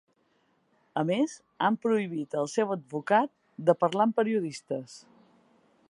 A 1.01 1.03
més, 1.09 1.35
han 1.67 1.77
prohibit 1.83 2.33
al 2.41 2.49
seu 2.55 2.73
advocat 2.77 3.33
de 3.69 3.77
parlar 3.85 4.09
amb 4.11 4.19
periodistes. 4.23 4.99